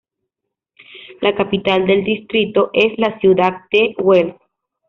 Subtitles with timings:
[1.21, 4.35] La capital del distrito es la ciudad de Wels.